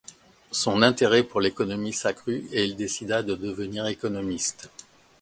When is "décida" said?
2.75-3.21